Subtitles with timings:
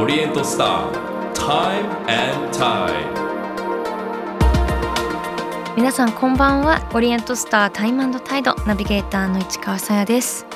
[0.00, 0.92] オリエントスター
[1.34, 2.94] Time and Tide
[5.76, 6.88] 皆さんこんばんは。
[6.94, 10.46] オリエントスタータイムタイドナビゲーターの市川さやです。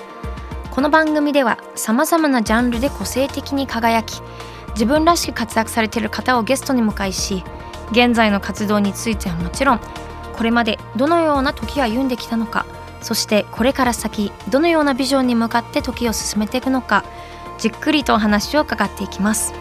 [0.70, 4.22] この番組ではさまざまなジャンルで個性的に輝き
[4.74, 7.42] 自分らしく活躍されている方をゲストに迎えし
[7.90, 9.80] 現在の活動についてはもちろん
[10.34, 12.64] これまでどのような時を歩んできたのか
[13.00, 17.04] そしてこれから先どのようなビジョンに向かって時を進めていくのか
[17.62, 19.54] じっくりとお話を伺っていきます。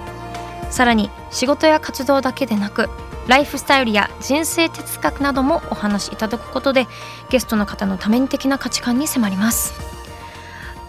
[0.71, 2.89] さらに仕事や活動だけでなく
[3.27, 6.87] ライフスタイルや人生哲学などもお話しいただくことで
[7.29, 9.75] ゲストの方の多面的な価値観に迫ります。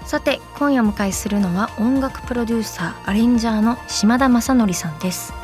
[0.07, 5.35] さて今夜お迎えするのは音楽プロデューサーアレンジャーの島田正則さんです。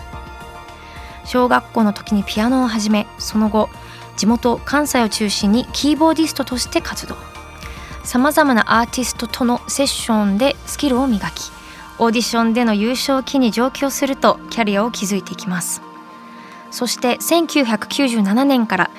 [1.27, 3.69] 小学校の時にピアノを始めその後
[4.16, 7.15] 地元関西を中心にキーボーディストとして活動。
[8.05, 11.58] さまざまなアーティストとのセッションでスキルを磨き
[11.98, 15.82] オーディションでの優勝を機に上京するとキャリアを築いていきます。
[16.71, 18.91] そして1997年から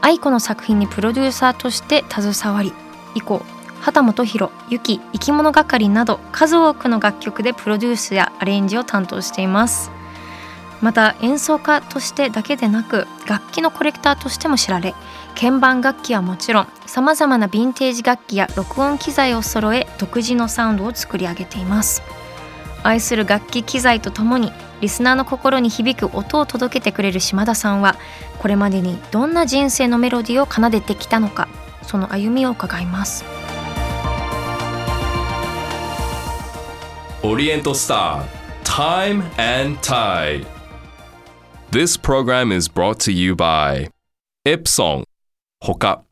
[0.00, 2.72] 愛子の作品にプロデューサーとして携わり
[3.14, 3.42] 以降
[3.80, 9.90] 畑本博、ゆき、生き物係など数多くの楽曲でプロデュースやアレンジを担当しています。
[10.82, 14.94] また演奏家としてだけでなく楽器のコレクターとしても知られ
[15.34, 22.02] 鍵盤楽器はもちろんさまざまなヴィンテージ楽器や録音機材を揃え独自のサウンドを作り上げています。
[22.82, 27.96] 愛する楽器機材とともにリスナーの心に響く音を届けてくれる島田さんは
[28.38, 31.48] これまでにどんな人生のメロディーを奏でてきたのか
[31.82, 33.24] その歩みを伺います。
[37.22, 40.46] オリエントスター Time and Tide.
[41.72, 43.90] This program is brought to you by
[44.46, 45.02] Epson
[45.60, 46.04] ほか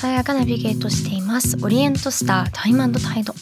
[0.00, 1.58] さやがナビゲートしています。
[1.62, 3.34] オリエントスタータイムタイド。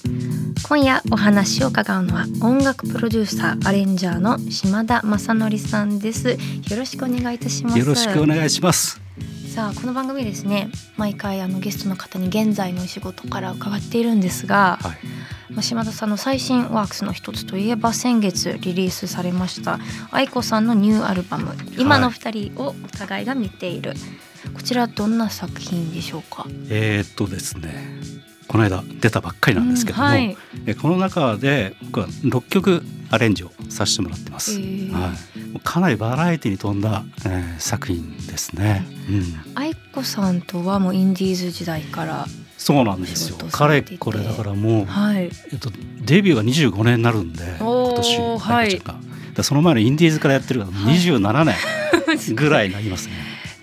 [0.67, 6.31] 今夜お話を伺うのは音楽プロデューサーアレンジャーの島田正則さんです。
[6.31, 6.37] よ
[6.77, 7.79] ろしくお願いいたします。
[7.79, 9.01] よろしくお願いします。
[9.59, 15.53] さあこの番組ですね毎回あのゲストの方に現在のお仕事から伺っているんですが、はい。
[15.53, 19.81] まあ島田さんの最新ワークスの一つといえば先月リリースされました
[20.13, 23.95] 愛子さんのニューアルバム「今の二人」をお互いが見ている、
[24.55, 26.47] こちらどんな作品でしょうか？
[26.71, 27.99] えー、っとですね
[28.47, 30.37] この間出たばっかりなんですけども、うんはい。
[30.67, 34.93] えこの中で僕は6曲アレンジをさせてもらってます、へー。
[34.93, 42.27] はい、かなりバラエティに富んだ、えー作品ですね、うん、愛子さんとはもうインディーズ時代から
[42.57, 43.37] そうなんですよ。
[43.39, 43.95] 仕事さかれれて。
[43.95, 45.31] いてこれだからもう、はい。
[45.53, 45.71] えっと、
[46.01, 48.67] デビューが25年になるんで今年はい。
[48.67, 49.05] 愛子ちゃんが、だか
[49.37, 53.15] らその前のインディーズからやってるから27年 ぐらいになりますね、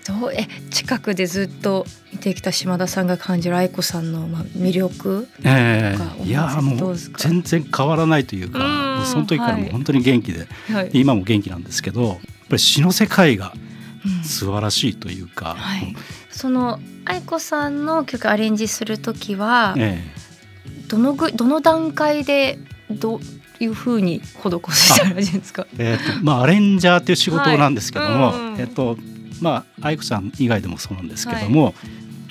[0.06, 12.22] どうえ近くでずっと見てきた島田さんが感じる愛子さんのまあ魅力えとかえいやもう全然変わらないというかその時からもう本当に元気で、はい、今も元気なんですけどやっぱ
[12.52, 13.52] り詩の世界が
[14.04, 14.24] うん。
[14.24, 15.96] 素晴らしいというか、はい、
[16.30, 20.00] その愛子さんの曲アレンジする時はえ
[20.86, 22.58] どのぐどの段階で
[22.88, 23.20] どう
[23.58, 25.66] いうふうに施したらいいんですか？
[25.78, 28.36] ええーとまあアレンジャーっていう仕事なんですけども、はい。
[28.36, 28.60] うんうん。
[28.60, 28.96] えっ、と
[29.40, 31.74] まあ愛子さん以外でもそうなんですけども、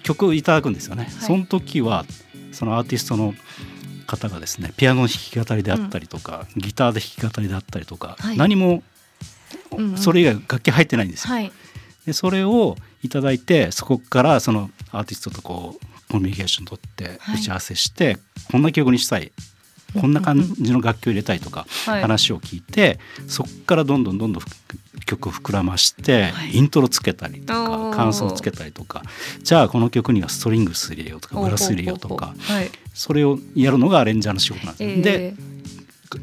[0.04, 2.06] 曲をいただくんですよね、その時は
[2.52, 3.34] そのアーティストの
[4.08, 8.38] 方がですねピアノの弾き語りであったりとか、ギターで弾き語りであったりとか、はい。
[8.38, 8.84] 何も
[9.72, 9.98] うんうん。
[9.98, 11.34] それ以外楽器入ってないんですよ。
[11.34, 11.52] はい。
[12.06, 17.38] でそれをいただいてそこからそのアーティストとこうコミュニケーション取ってはい。
[17.38, 18.18] 打ち合わせして、
[18.52, 19.32] こんな曲にしたい
[20.00, 24.44] こんな感じの楽器を入れたいとかはい話を聞いて、そこからどんどんどんどん
[25.06, 29.04] 曲を膨らまして、はいイントロつけたりとか感想つけたりとか
[29.44, 32.34] じゃあこの曲にはストリングス入れようとかブラス入れようとか。
[32.94, 35.36] それをやるのがアレンジャーの仕事なんです、えーで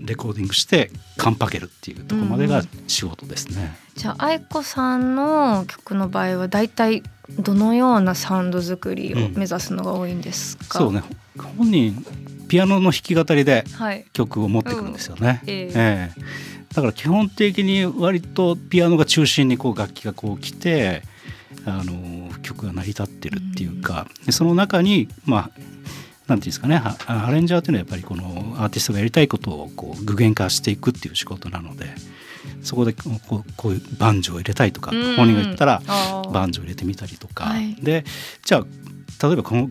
[0.00, 3.77] レコーディングしてカンパケるっていうところまでが仕事ですね。
[3.94, 7.03] じゃあ愛子さんの曲の場合はだいたい
[7.39, 10.78] どのようなサウンド作りを目指すのが多いんですか。
[10.78, 11.03] そうね
[11.59, 12.04] 本人
[12.53, 14.04] ピアノの弾き語りではい。
[14.13, 15.41] 曲を持ってくるんですよね。
[15.43, 15.51] うん。
[15.51, 15.72] ええ。
[15.75, 16.75] ええ。
[16.75, 21.01] だから基本的に割とピアノが中心にこう楽器がこう来て
[21.65, 25.65] あの曲が成り立ってるっていうか、でその中にまあなんてい
[26.34, 31.87] うんですかねあアレンジャーっていうのはやっぱりこのアーティストがやりたいことをこう具現化していくっていう仕事なので
[32.63, 33.01] そこでこ
[33.47, 35.16] うこういうバンジョーを入れたいとかうん。
[35.16, 35.81] 本人が言ったら
[36.31, 37.77] バンジョー入れてみたりとか、はい。
[37.77, 38.04] で
[38.45, 39.71] じゃあ例えばこの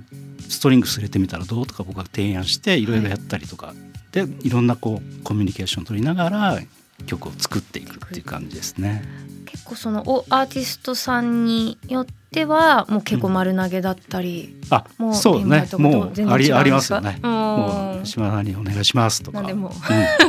[0.51, 3.73] ストリングス入れてみたらどうとか僕が提案していろいろやったりとか、
[4.11, 6.59] でいろんなこうコミュニケーションを取りながら
[7.05, 9.03] 曲を作っていくっていう感じですね。
[9.45, 15.67] 結構そのおアーティストさんによってはもう結構丸投げだったり、あもうそうね。
[15.77, 17.19] もうありありますよね。
[17.21, 17.31] うん。
[17.31, 19.39] もう島田にお願いしますとか。
[19.39, 19.73] 何でも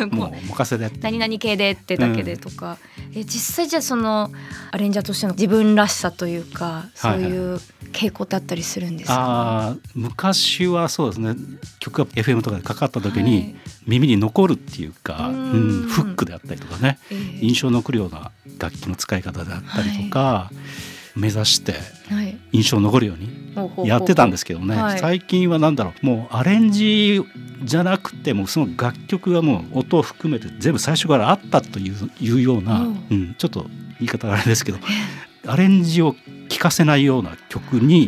[0.01, 0.05] う。
[0.07, 0.09] ん。
[0.11, 0.47] もう。
[0.49, 2.77] 任せで何々系でってだけでとか、
[3.15, 4.33] え実際じゃあその
[4.73, 7.61] アレンジャーとしての自分らしさというかそういう
[7.93, 11.37] 傾向ってあったりするんですか、あー昔はそうですね。
[11.79, 13.31] 曲が FM とかでかかった時はい。
[13.31, 13.55] に
[13.87, 16.99] 耳に残るっていうか、ううんんフックであったりとかね。
[17.11, 20.51] えー印象に残るような楽器の使い方であったりとか、
[21.15, 21.75] 目指して
[22.09, 22.39] はい。
[22.53, 24.99] 印象に残るようにやってたんですけどね、はい。
[24.99, 26.07] 最近は何だろう。
[26.07, 27.23] もうアレンジ
[27.63, 33.07] じゃなくてもうその楽曲がもう音を含めて全部最初からあったといういうような、うん。
[33.11, 33.67] うん、ちょっと
[33.99, 34.79] 言い方があれですけど
[35.47, 36.17] アレンジを
[36.49, 38.07] 聴かせないような曲に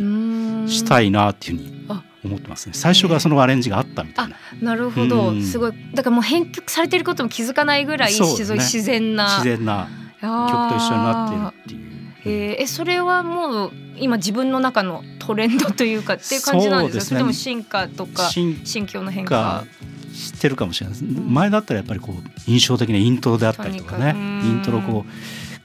[0.69, 2.03] したいいなっていうふうにあ。
[2.23, 2.73] 思ってますね。
[2.73, 5.43] 最初がそのアレンジがあったみたいな、なるほど、うん。
[5.43, 5.73] すごい。
[5.93, 8.19] だからもう編曲されてることも気づかないぐらいね。
[8.19, 8.43] 自
[8.81, 9.27] 然な。
[9.37, 9.87] 自然な
[10.21, 11.94] 曲曲と一緒になってるっていう。
[12.25, 12.63] えー。
[12.63, 19.35] えそれはもう今自分の中のトレンドというか っていう感じなんですかそれとも進化とか進心境の変化。
[19.35, 19.65] 化
[20.13, 24.15] してるかもしれないです、前だったらやっぱりこう印象的なイントロであったりとかね。
[24.43, 25.11] イントロこう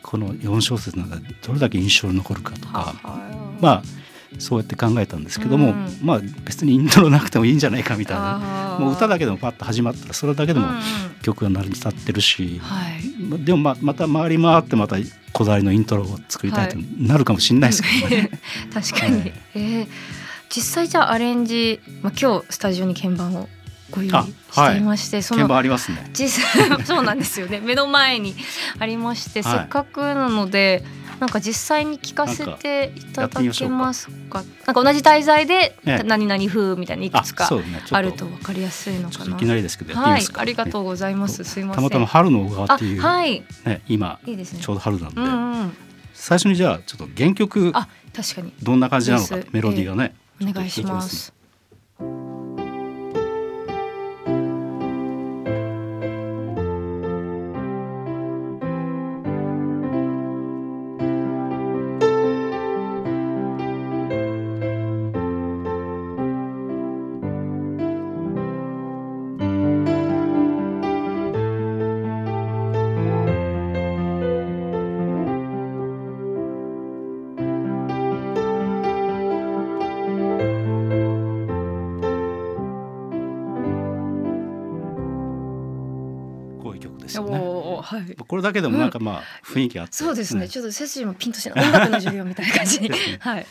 [0.03, 2.95] この4小節の中でどれだけ印象に残るかとか。
[3.61, 3.83] まあ
[4.39, 5.99] そうやって考えたんですけども、うん。
[6.03, 8.77] まあ別にイントロなくてもいいんじゃないかみたいな。
[8.79, 10.83] もう歌だけでもパッと始まったらそれだけでもうんうん。
[11.23, 13.45] 曲が成り立ってるし、はい。
[13.45, 14.97] でもままた回り回ってまた
[15.33, 18.31] こだわりのイントロを作りたいとなるかもしれないですけどね。
[18.73, 19.33] 確かに、はい。
[19.55, 19.87] えー
[20.51, 23.49] 実際じゃあアレンジ、まあ、今日スタジオに鍵盤を
[23.91, 26.11] ご用意あしていまして、そ鍵の盤ありますね。
[26.13, 27.61] 実際 そうなんですよね。
[27.61, 28.35] 目の前に
[28.79, 29.59] ありまして、はい。
[29.59, 30.85] せっかくなので
[31.21, 34.43] なんか実際に聞かせていただけますか？
[34.67, 36.03] なんか同じ題材でええ。
[36.03, 37.49] 何々風みたいにいくあつか
[37.91, 39.11] あると分かりやすいのかな？
[39.13, 40.13] ちょっといきなりですけどはい。
[40.13, 40.41] ますか？
[40.41, 41.83] ありがとうございます、すいません。
[41.83, 43.45] たまたま春の小川あっていう、はい。
[43.67, 44.61] ね、今いいですね。
[44.61, 45.77] ちょうど春なんで、うんうん。
[46.15, 47.87] 最初にじゃあちょっと原曲あ
[48.17, 48.53] 確かに。
[48.63, 49.37] どんな感じなのか？
[49.53, 51.35] メロディーがね、お願いします
[87.11, 87.39] ですよね。
[87.39, 90.49] はいこれだけでもなんかまあ雰囲気あって、そうですね。
[90.49, 92.89] ちょっと背筋もピンとして音楽の授業みたいな感じに。
[92.91, 93.47] ですねはい。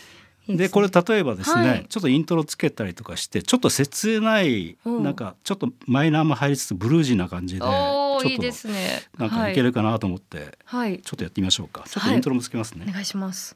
[0.72, 7.80] これ例えばですね、はいちょっとイントロつけたりとかしてちょっと切ない、うんなんかちょっとマイナーも入りつつブルージーな感じでちょっと。
[9.18, 10.90] なんかいけるかなと思って、はい。
[10.92, 11.00] はい。
[11.00, 13.56] ちょっとやってみましょうかちょっはいとイントロもつけますね、お願いします。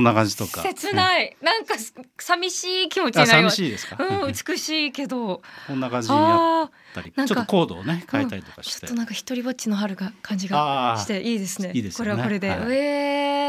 [0.00, 1.36] こんな感じとか切ない。
[1.42, 3.50] なんかす寂しい気持ちにあ寂。
[3.50, 5.42] しいですか、うん、美しいけど。
[5.66, 6.64] こんな感じにやああ。
[6.64, 11.72] ったりなんかちょっとコードをね変えたりとかして、ちょっとなんか一人ぼっちの春が感じがしていいですね。
[11.74, 12.48] いいでねこれはこれで。
[12.48, 12.74] はいえ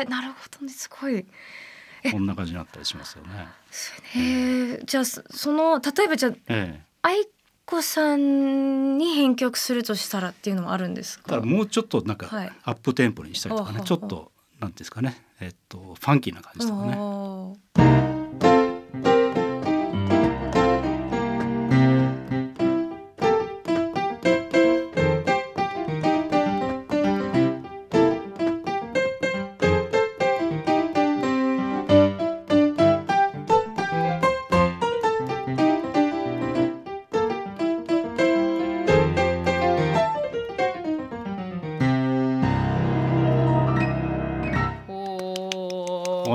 [0.01, 1.25] えなるほどねすごい。
[2.11, 3.47] こんな感じになったりしますよね。
[4.15, 7.27] えー、じゃあそその例えばじゃあええ、愛
[7.65, 11.29] 子さんに編曲するとしたらっていうのもあるんですか？
[11.29, 14.30] ただもうちょっとなんかはいアップテンポにしたりとかね、あははちょっと
[14.61, 16.85] なんですかね、えっとファンキーな感じとか
[18.05, 18.10] ね。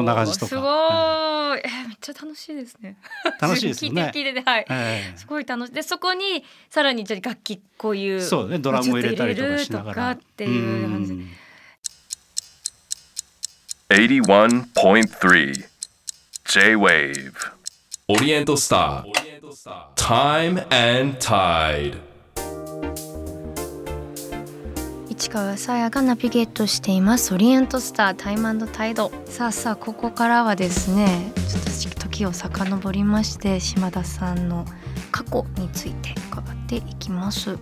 [0.07, 0.49] んな感じとか。
[0.49, 2.97] すごい、えーめっちゃ楽しいですね。
[3.41, 4.03] 楽しいですよね。
[4.03, 4.51] 聞いて聞いてて。
[4.51, 4.67] はい。
[4.69, 5.19] ええ。
[5.19, 5.73] すごい楽しい。
[5.73, 10.11] でそこにさらにじゃあ楽器こういうそうねドラムを入れたりとかしながら。
[10.13, 11.13] っていう感じ。
[11.13, 11.31] ん。
[13.89, 15.69] 81.3
[16.45, 17.33] J-Wave
[18.09, 19.05] Oriental Star.
[19.97, 22.01] Time and Tide
[25.19, 27.33] 市川さやがナビゲートしています。
[27.33, 29.11] オリエントスタータイムタイド。
[29.25, 34.67] さあさあここからはですねちょっと時を遡りまして島田さんの
[35.11, 37.59] 過去について伺っていきます。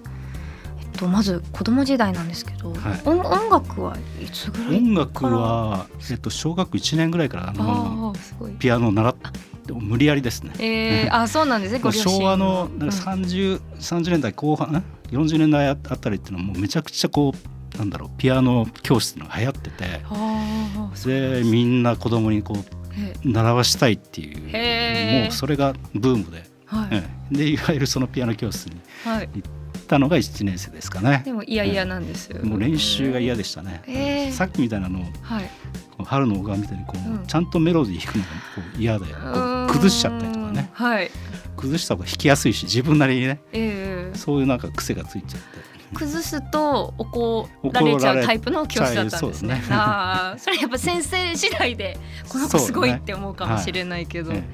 [0.80, 3.02] えっとまず子供時代なんですけど、はい。
[3.04, 8.50] 音音楽はいつぐらい音楽は、えっと、小学1年ぐらいからあのああすごい。
[8.54, 9.14] ピアノを習っ
[9.64, 10.52] ても無理やりですね。
[10.58, 11.80] えー、あそうなんですね。
[11.92, 20.00] 昭和のなんかうん30、30年代後半ん？40年代あたりっていうのはもうめちゃくちゃこうなんだろうピアノ教室のが流行ってて
[21.04, 27.36] でみんな子供にこうえ習わしたいっていうもうそれがブームで、はい、ええ。
[27.36, 29.44] でいわゆるそのピアノ教室にはい、行
[29.84, 31.22] ったのが1年生ですかね。
[31.24, 34.32] でもいやいやなんですよ、もう練習が嫌でしたね、えー。
[34.32, 35.50] さっきみたいなのをはい。
[36.04, 39.06] 春の小川みたいにこう、うんちゃんとメロディー弾くのがこう嫌で
[39.72, 40.70] 崩しちゃったりとかね。
[40.72, 41.10] はい。
[41.56, 43.40] 崩した方が弾きやすいし自分なりにね。
[43.52, 44.18] ええ。
[44.18, 49.62] そういうなんか癖がついちゃって崩すと怒られちゃうタイプの教師だったんですね。
[49.64, 49.76] そね。
[49.76, 51.98] ああ、それやっぱ先生次第で
[52.28, 54.44] この子すごいって思うかもしれないけど、え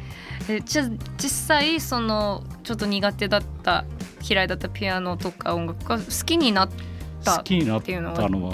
[0.48, 3.84] えじゃあ実際そのちょっと苦手だった
[4.28, 6.68] 嫌いだったピアノとか音楽が好きになっ
[7.20, 8.50] えた好きになっっていうのはたの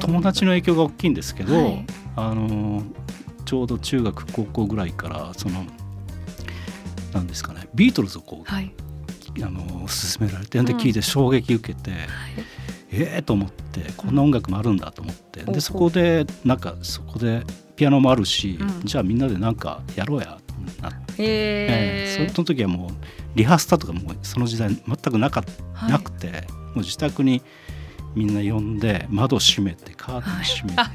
[0.00, 1.86] 友達の影響が大きいんですけど、はい。
[2.16, 2.82] あの
[3.44, 5.64] ちょうど中学高校ぐらいからその
[7.14, 8.72] なんですかねビートルズをこう、はい
[9.44, 10.78] あの勧められてでうん。
[10.78, 11.92] 聞いて衝撃受けて、
[12.90, 15.52] ええと思ってこんな音楽もあるんだと思って、うん。
[15.52, 17.42] でそこでなんかそこで
[17.76, 18.80] ピアノもあるし、うん。
[18.84, 21.26] じゃあみんなでなんかやろうやってなって、えー。
[22.18, 22.90] ええその時はもう
[23.34, 25.44] リハーサルとかもうその時代全くなか
[25.88, 27.42] なくて、もう自宅に
[28.14, 30.90] みんな呼んで窓閉めてカーテン閉めて、は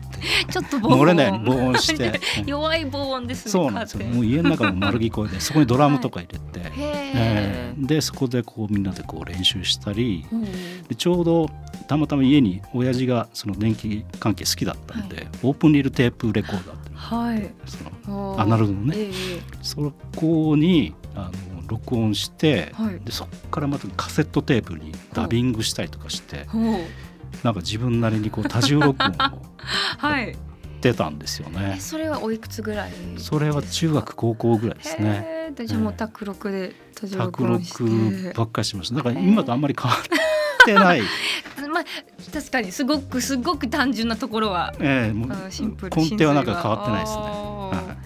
[0.49, 0.51] い。
[0.51, 1.01] ちょっと防音。
[1.01, 2.19] 漏れないように防音して。
[2.41, 3.51] う ん弱い防音ですね。
[3.51, 4.05] そうなんですよ。
[4.07, 7.85] もう家の中も丸聞こえで そこにドラムとか入れて、へえええ。
[7.85, 10.41] でそこでこうみんなでこう練習したりうん。
[10.43, 11.49] でちょうど
[11.87, 17.51] たまたま家に親父がその電気関係好きだったんで、オープンリールテープレコーダーっていうのはい。
[17.65, 18.95] そのアナログのね。
[18.97, 19.41] ええ。
[19.61, 26.47] そこにあの録音して、はいでそこからまたカセットテープにダビングしたりとかして
[27.43, 29.41] なんか自分なりにこう多重録音を
[29.97, 30.35] はい。
[30.81, 31.77] 出たんですよえね。
[31.79, 32.91] それはおいくつぐらい？
[33.17, 35.53] それは中学高校ぐらいですね。
[35.65, 37.83] じゃあもう卓録で多重録卓音して。
[37.83, 38.95] 録ばっかりしました。
[38.95, 40.01] だから今とあんまり変わっ
[40.65, 41.01] てない。
[41.73, 41.83] まあ
[42.33, 47.21] 確かにすごくすごく単純なところはええもうあシンプル根底はなんか変わってないですね。
[47.21, 48.03] はい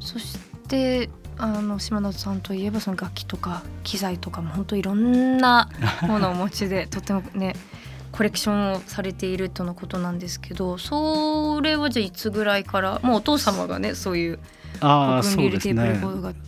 [0.00, 5.68] そしてあの島田さんといえばその楽器とか機材とかも本当いろんな
[6.02, 7.54] ものをお持ちでとてもね
[8.12, 14.38] コレクションをされているとのことなんですけどそれはじゃあいつぐらいからもうお父様がねそういう
[14.80, 16.00] あそうですね。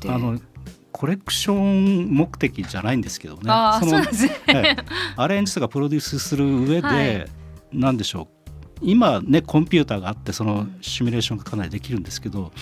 [0.08, 0.40] あの
[0.92, 3.42] コレクション目的じゃないんですけどね。
[3.42, 4.02] その
[5.16, 7.26] アレンジとかプロデュースする上で、はい。
[7.72, 8.36] なんでしょう。
[8.80, 12.52] 今ねコンピューターがあってそのシミュレーションがかなりできるんですけど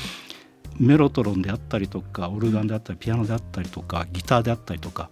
[0.78, 5.10] メロトロンであったりとかオルガンであったりピアノであったりとかギターであったりとか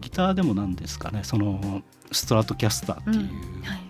[0.00, 3.16] ギターでもなんですかねそのストラトキャスターっていう
[3.64, 3.80] はい。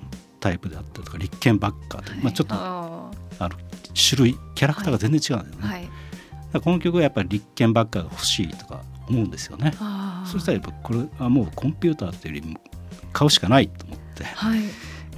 [0.40, 3.54] タイプであったりとか、リッケンバッカーで、まあ、ちょっとああの
[3.94, 5.82] 種類キャラクターが全然違うんだよね、ーはい。
[5.84, 5.94] だか
[6.54, 9.72] らこの曲はやっぱりリッケンバッカーが欲しいとか思うんですよね。
[10.26, 12.60] そしたらやっぱこれはもうコンピューターというよりも
[13.12, 14.24] 買うしかないと思って。
[14.24, 14.62] はい。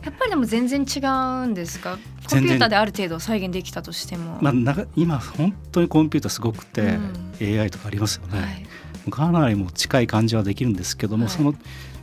[0.04, 1.00] やっぱりでも全然違
[1.44, 1.98] うんですか？
[2.28, 7.60] コンピューターである程度再現できたとしても、まあ、今本当にコンピューターすごくて、うん。
[7.60, 9.10] AI とかありますよね、はい。
[9.10, 11.32] かなりもう近い感じはできるんですけども、はい。
[11.32, 11.54] その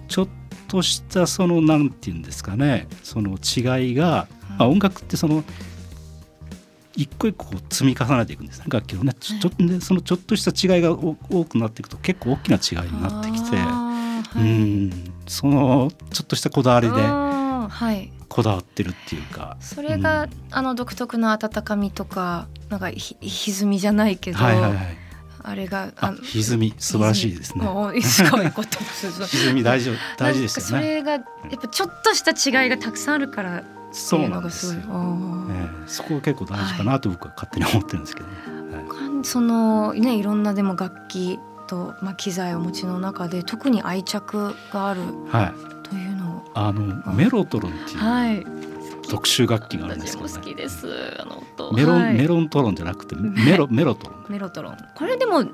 [0.08, 0.28] ちょっ
[0.68, 5.44] としたそのなんていうんですかねその違いが、まあ、音楽ってその
[6.96, 9.14] 一個一個積み重ねていくんですね楽器のね。
[9.20, 14.40] ちょっとねそのちょっとした違いがお多くなっていくと結構大きな違いになってきて、はい。
[14.42, 15.14] ん。
[15.28, 16.94] そのちょっとしたこだわりで。
[16.94, 19.58] うんはいこだわってるっていうか。
[19.60, 20.30] それが、うん。
[20.52, 24.98] あの独特の温かみとかなんかひ歪みじゃないけど、はいはいはい。
[25.44, 27.66] あれがあ歪み素晴らしいですね。
[28.02, 28.80] すごいこと
[29.26, 30.84] 歪み大事 大事ですよね。
[30.86, 31.22] それがやっ
[31.62, 34.82] ぱちょっとした違いがたくさんあるからそいううなんですよ。
[34.82, 34.98] のがすごい。
[34.98, 35.52] あー。
[35.52, 38.34] ええそこが結構大事かなと僕は勝手に思ってるんですけどね。
[38.46, 38.62] はい
[39.24, 45.54] そのねいろんなでも楽器と、まあ、機材をお持ちの中で特に愛着があるはい、
[46.54, 48.46] あのメロトロンっていうはい。
[49.10, 50.88] 特殊楽器があるんですけど、ね、好きです。
[51.20, 52.14] あの音メロン、はい。
[52.14, 54.26] メロントロンじゃなくて メロメロトロン。
[54.30, 54.78] メロトロン。
[54.96, 55.50] これでも鍵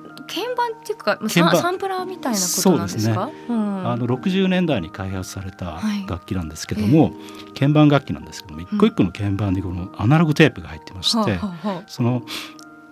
[0.56, 3.30] 盤っていうかササンプラーみたいなことなんですか？
[3.50, 3.88] うん。
[3.88, 7.14] あの60年代に開発されたはい楽器なんですけども、
[7.58, 12.22] 鍵盤楽器なんですけども一個一個の鍵盤にこのアナログテープが入ってまして、はあはその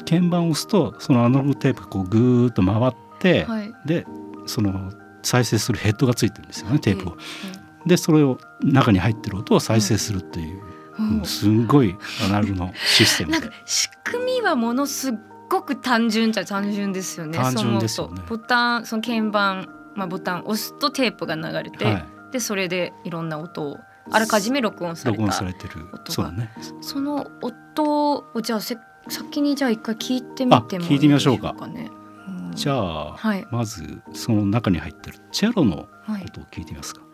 [0.10, 3.74] 鍵盤を押すとそのアナログテープがこうぐーっと回って、あはい。
[3.86, 4.08] で
[4.48, 7.18] その再生するヘッドがついてるんですよねテープを。
[7.54, 7.55] え
[7.86, 10.62] でそれを中に入ってる音を再生するっていう、
[11.00, 11.26] えうん。
[11.26, 13.40] すんごいアナログのシステムで。
[13.40, 15.14] なんか仕組みはものす
[15.50, 17.38] ごく単純じゃ単純ですよね。
[17.38, 18.22] 単純ですよね。
[18.28, 23.78] ボタンその鍵盤まあボタンを押すとテープが流れて、はい、でそれでいろんな音を
[24.12, 25.86] あらかじめ録音され録音さたれてる。
[25.94, 26.12] 音が。
[26.12, 26.52] そうだね。
[26.82, 28.78] その音をじゃあせ
[29.08, 31.54] 先にじゃあ一回聞いてみてもいてみましょうか。
[31.68, 31.92] ね。
[32.28, 32.52] うん。
[32.54, 33.46] じゃあ、はい。
[33.52, 36.24] まずその中に入ってるチェロのはい。
[36.24, 37.05] 音を聞いてみますか、はい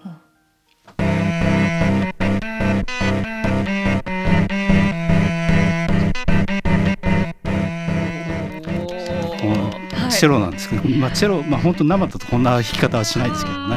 [10.22, 13.76] チェロなんですけど、まあチェロまあ本当生だとこんな弾き方はしないですけどね。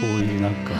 [0.00, 0.72] こういうなんか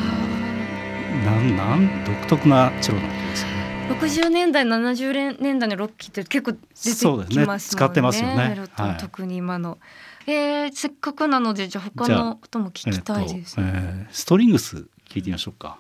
[1.25, 4.27] なんなん独特なチェロの音ですよね。
[4.27, 7.61] 60年代70年代のロッキーって結構出てきますもんね。
[7.61, 8.59] 使ってますよね。
[8.99, 9.79] 特に今の、
[10.27, 15.79] えー、せっかくなのでじゃあ他の音も聞きたいです、えっとえーストリングス聞いてみましょうか、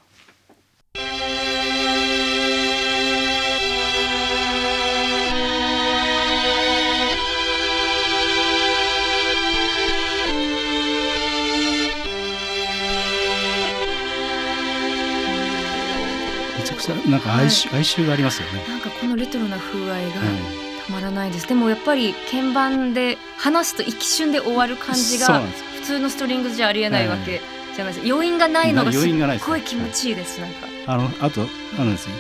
[16.89, 27.41] めちゃくちゃなんか哀愁,、哀愁がありますよね、なんかこのレトロな風合いがえたまらないです、でもやっぱり鍵盤で話すと一瞬で終わるえ感じが普通のストリングスじゃありえないわけ
[27.75, 28.13] じゃないです。
[28.13, 30.41] 余韻がないのがす余韻がないですっごい気持ちいいです。
[30.41, 30.67] なんか。
[30.87, 31.47] あのあと
[31.79, 32.15] あのですね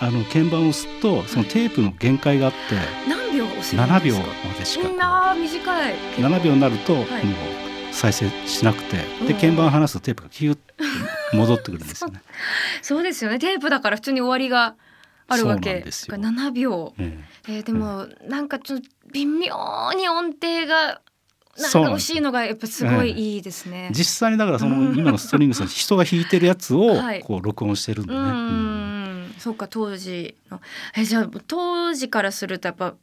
[0.00, 2.58] あの鍵盤を押すとそのテープの限界があって
[3.08, 4.48] 何秒押せるん7秒ですか？
[4.48, 4.88] までしか。
[4.88, 7.65] みんな短い7秒になるともうはい
[7.96, 9.34] 再生しなくてでうん。
[9.40, 10.60] 鍵盤を離すとテープがキュッと
[11.36, 12.20] 戻ってくるんですよね。
[12.82, 13.38] そうですよね。
[13.38, 14.76] テープだから普通に終わりが
[15.28, 16.16] あるわそうなけんですよ。
[16.16, 16.94] 7秒。
[16.98, 17.58] ええ。
[17.60, 21.00] ーでもなんかちょっと微妙に音程が
[21.58, 23.88] なんか惜しいのがやっぱすごいいいですね。
[23.90, 23.94] え。
[23.94, 27.20] 実際にだからそのうん 今のストリングスは人が弾いてるやつをはい。
[27.20, 28.22] こう録音してるんでうね。
[28.22, 29.22] うん。
[29.28, 30.60] ん、そうか当時の。
[30.94, 32.94] えじゃあ当時からするとやっぱ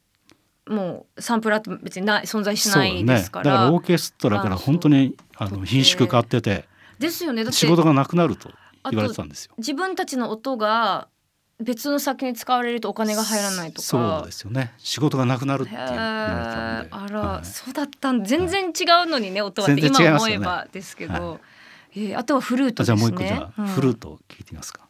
[0.70, 3.52] もうサンプラーって別にない存在しないねだかですから。
[3.52, 6.66] らオーケストラから本当にあの品種変わってて
[7.00, 7.52] ですよね。
[7.52, 8.50] 仕事がなくなると
[8.90, 9.54] 言われてたんですよ。
[9.58, 11.08] 自分たちの音が
[11.60, 13.88] 別の先に使われるとお金が入らないとか。
[13.88, 14.74] そうですよね。
[14.78, 16.90] 仕事がなくなるってへ言われてたんで。
[16.90, 17.46] ーあら、はい。
[17.46, 21.40] そうだったん全然違うのにね音はって今思えばですけど、は
[21.96, 23.68] えーあとはフルートあじゃですねあもう一個じゃあうん。
[23.68, 24.83] フルート聞いてみますか。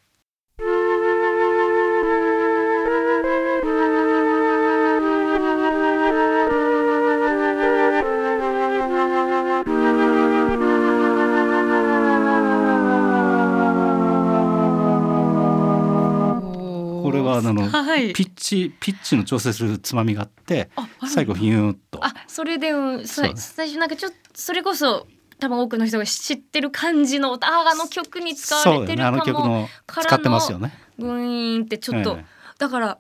[17.14, 20.70] れはあのはい、ピッチピッチの調整するつまみがあって
[21.08, 22.04] 最後ヒューッと。
[22.04, 25.08] あそれでうん最初なんかちょっとそれこそ
[25.40, 29.24] 多分多くの人が知ってる感じの音ああの曲に使われてるかもよね。
[29.24, 30.74] あの曲のからの使ってますよね。
[30.98, 32.26] ブーンってちょっと、ええ。
[32.60, 32.98] だから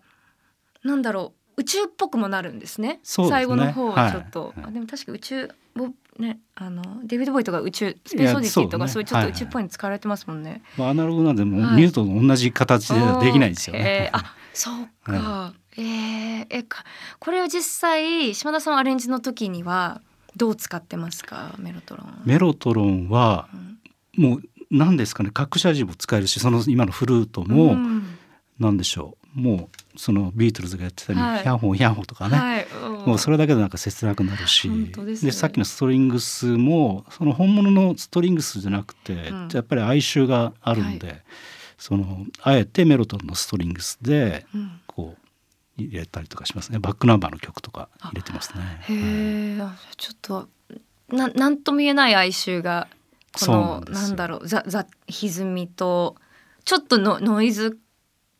[0.83, 2.99] なんだろう宇宙っぽくもなるんですね。
[3.03, 4.57] 最後の方はちょっと、はい。
[4.57, 4.65] はい。
[4.69, 10.61] あでも確か宇宙ボねあのデビッド・ボーイとか宇宙スペースオディシーとかそういうちょっと宇宙っぽいの使われてますもんね。
[10.77, 11.75] まあ、アナログなんでもうはい。
[11.77, 14.09] ミュートと同じ形ではできないですよね。
[14.11, 16.83] えーあそうか、 えーえか
[17.19, 20.01] これを実際島田さんはアレンジの時には
[20.37, 21.55] どう使ってますか？
[21.57, 22.21] メロトロン。
[22.25, 23.47] メロトロンは
[24.17, 24.23] うん。
[24.23, 28.05] もう何ですかね隠し味も使えるしその今のフルートもん。
[28.59, 31.41] 何でしょうもうそのビートルズがやってたり、はい。
[31.41, 32.67] ヒャンホンヒャンホンとかね、はい、
[33.07, 34.69] もうそれだけでなんか切なくなるし。
[34.69, 35.31] ですね。
[35.31, 39.49] さっきのストリングスもその本物のストリングスじゃなくて、うん。
[39.51, 41.23] やっぱり哀愁があるんで、
[41.77, 44.79] そのあえてメロトンのストリングスでうん。
[44.87, 45.23] こう
[45.77, 46.79] 入れたりとかしますね。
[46.79, 48.61] バックナンバーの曲とか入れてますね。
[48.81, 50.47] へえ、あちょっと
[51.09, 52.87] ななんとも言えない哀愁が
[53.31, 56.15] このなんだろうざざ歪みと
[56.65, 57.77] ちょっとのノイズ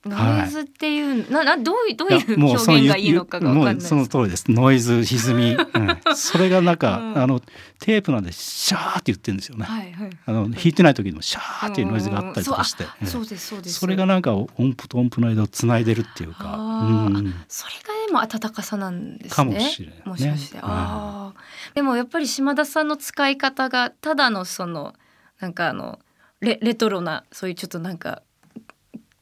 [0.06, 4.52] ノイズっていう、ななどういうどういう表現がいいのかがわかんないその通りです。
[4.52, 6.16] ノイズ歪み、 うん。
[6.16, 7.18] それがなんか、うん。
[7.24, 7.42] あの
[7.80, 10.10] テープなんでシャーって言ってるんですよね、はいはい。
[10.26, 13.08] あの弾いてない時にもシャーっていうノイズがあったりとかして、うん。
[13.08, 13.80] そうですそうです。
[13.80, 19.36] それがなんか音符と音符の間をつないでるっていうか、うんそれがでも温かさなんですね。
[19.36, 20.04] かもしれないね。
[20.06, 20.58] もしかして。
[20.58, 20.64] うん。
[20.66, 21.34] ああ。
[21.76, 24.94] でもやっぱり島田さんの使い方がただのその
[25.40, 26.00] なんかあの
[26.42, 28.22] レレトロなそういうちょっとなんか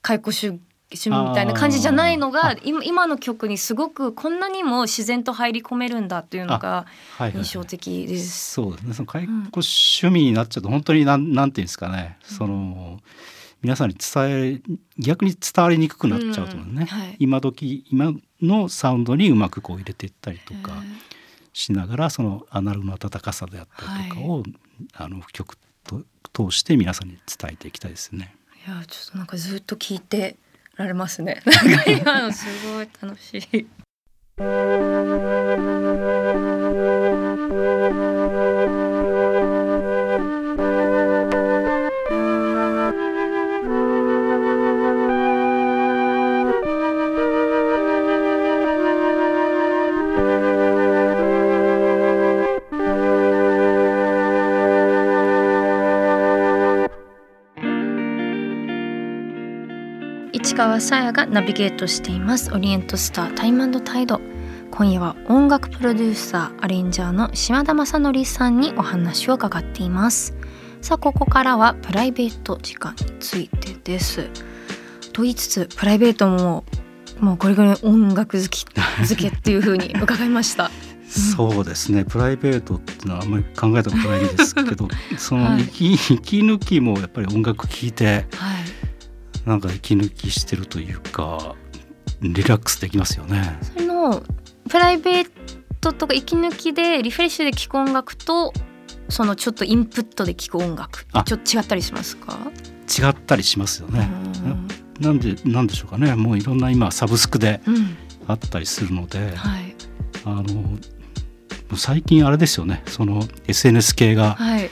[0.01, 0.59] 解雇主
[0.93, 6.85] 趣味みたいな感じじゃないのが今今の曲にすごくこんなにも自然と入り込めるんだっていうのが
[7.33, 8.59] 印象的です。
[8.59, 8.69] はい。
[8.69, 8.93] はい、そうですね。
[8.95, 12.99] その介護趣味になっちゃうと本当になんなんていうんですかね、うん、その
[13.61, 14.61] 皆さんに伝え
[14.97, 16.85] 逆に伝わりにくくなっちゃうと思うね、うん。
[16.85, 20.73] はい、今時今のサウンドにうまくこう入れていったりとか
[21.53, 24.43] しながらそのアナログの温かさであったりとかを、はい、
[24.93, 26.01] あの曲と
[26.33, 28.35] 通して皆さんに伝えていきたいですね。
[28.65, 30.37] いやちょっとなんかずっと聞いて
[30.77, 31.41] られますね。
[31.45, 33.67] なんか今のすごい楽しい。
[60.43, 62.51] 川さやがナビゲートしています。
[62.53, 64.19] オリエントスタータイムタイド。
[64.71, 70.35] 今夜は音楽プロデューサーアレンジャーの島田正則さんにお話を伺っています。
[70.81, 74.29] さあここからはプライベート時間についてです。
[75.13, 76.65] と言いつつプライベートも
[77.19, 80.71] もうこれぐらい音楽好き好きっていう風に伺いました。
[81.07, 82.03] そうですね。
[82.03, 88.80] プライベートっていうのはあんまり考えたことないんですけど その息,、はい、息抜きもやっぱり音楽聴いて、はい
[89.45, 91.55] なんか息抜きしてるというか
[92.21, 93.57] リラックスできますよね。
[93.77, 94.23] その
[94.69, 95.31] プライベー
[95.81, 98.53] トとか息抜きでリフレッシュで聴く音楽と
[99.09, 102.37] そのちょっとインプットで聴く音楽ちょっと違ったりしますか？
[102.87, 104.07] 違ったりしますよね。
[104.99, 106.15] なんでなんでしょうかね。
[106.15, 107.61] もういろんな今サブスクで
[108.27, 109.75] あったりするので、うんはい、
[110.25, 110.77] あの
[111.75, 112.83] 最近あれですよね。
[112.85, 114.69] その SNS 系が、はい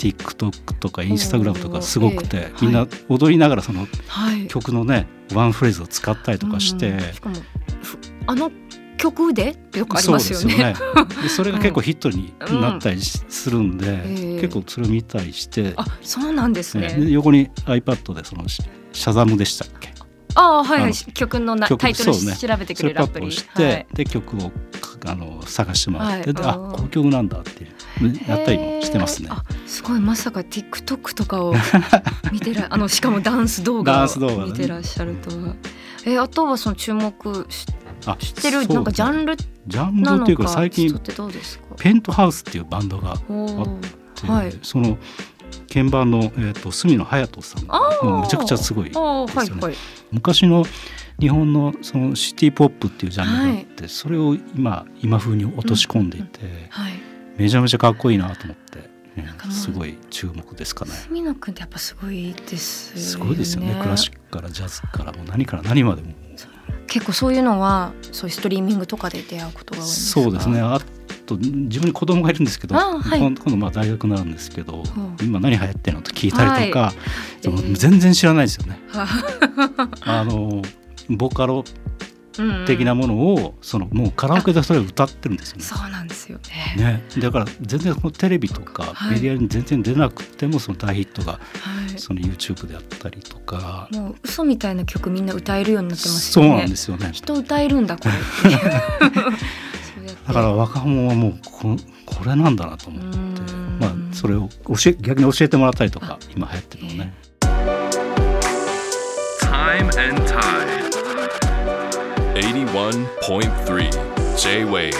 [0.00, 3.86] TikTok とかインスタグラムとかすごくて、みんな踊りながらその
[4.48, 6.98] 曲のね、ワンフレーズを使ったりとかして、
[8.26, 8.50] あの
[8.96, 10.74] 曲でよくありますよね。
[11.28, 16.96] それが結構ヒットになったりするんで、うん、結構それを見たりして、あそうなんですね。
[17.10, 19.92] 横に iPad でそのシャザムでしたっけ？
[20.34, 23.32] あはい、はい、曲のなタイトル、ね、調べてくれるアプリ。
[23.32, 24.52] して、はい、で曲を
[25.06, 27.66] あの探してもらって、はい、あこの曲なんだって
[28.28, 29.30] やったりもしてますね。
[29.70, 31.54] すごいまさか TikTok とかを
[32.32, 35.30] 見てらあのしかもダンス動画を見てらっしゃると。
[35.30, 35.36] は。
[35.36, 35.56] ね、
[36.06, 37.66] えあとはその注目し
[38.18, 41.00] 知ってるなんかジャンルジャンルっていうか最近
[41.78, 43.18] ペントハウスっていうバンドがあっ
[44.16, 44.98] て、はい、その
[45.72, 49.32] 鍵盤の、えーと、隅野隼人さんもむちゃくちゃすごいですよね。
[49.34, 49.74] はいはい、
[50.10, 50.64] 昔の
[51.20, 56.54] 日本のそのシティ・ポップっていうジャンルがあって、はい、それを今今風に落とし込んでいて、うんうん。
[56.70, 56.92] はい、
[57.36, 58.89] めちゃめちゃかっこいいなと思って。
[59.50, 60.92] すごい注目ですかね。
[60.92, 63.76] 隅野君ってやっぱすごいです、ね、すごいですよね。
[63.80, 66.14] クラシックからジャズからもう何から何までも。
[66.86, 70.60] 結構そういうのはそういうストリーミングとかで出会うことが多いそうですね。
[70.60, 70.80] あ
[71.26, 74.82] と自分に子供がいるんですけど、はい、今度まあ大学なんですけど、
[75.22, 78.80] 今何流行ってるのと聞いたりとか、はい、全然知らないですよね。
[80.02, 80.62] あの
[81.08, 81.64] ボカロ
[82.66, 85.64] 的なものをそのもうカラオケでそれを歌ってるんですよね。
[85.64, 86.38] そうなんですよ
[86.76, 87.02] ね。
[87.16, 91.40] ねだから全然このテレビとかメディアに全然出なくてもその大ヒットが
[91.96, 96.50] その YouTube であったりとか、もう嘘みたいな曲みんな歌えるようになってますよね。
[96.50, 97.10] そうなんですよね。
[97.12, 98.14] 人歌えるんだこれ。
[100.26, 103.18] だから若者はもうここれなんだなと思って
[103.80, 107.14] まあそれを教え逆に教えてもらったりとか今流行ってるのね。
[107.14, 107.29] Time
[112.72, 113.90] 81.3
[114.36, 114.92] J-Wave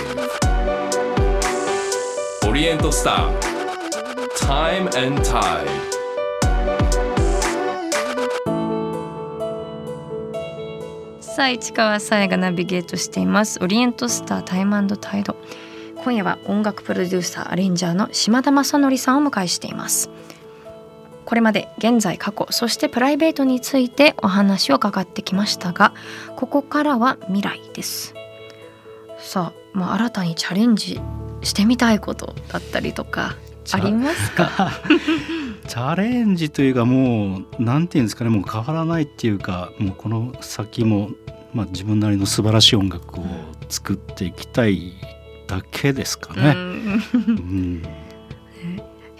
[2.48, 3.40] オリエントスター。
[4.36, 5.68] Time and Tide
[11.20, 13.60] さあ市川さやがナビゲートしています。
[13.62, 15.36] オリエントスタータイムタイド。
[16.02, 20.10] 今夜は音楽プロデューサーアレンジャーの島田正則さんをお迎えしています。
[21.30, 25.94] これまで現在過去そしてプライベートについてお話を伺ってきましたが
[26.34, 28.14] ここからは未来です。
[29.16, 31.00] さあ、まあ、新たにチャレンジ
[31.42, 33.36] してみたいことだったりとか
[33.70, 34.72] ありますか？
[35.68, 41.10] チャレンジというかもうなんていうんですかねもう変わらないっていうかもうこの先も、
[41.54, 43.24] まあ、自分なりの素晴らしい音楽を
[43.68, 44.94] 作っていきたい
[45.46, 46.54] だけですかね。
[46.56, 47.99] うん、うん